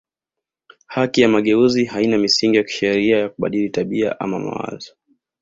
[0.87, 4.95] Haki ya mageuzi haina misingi ya kisheria ya kubadili tabia ama mawazo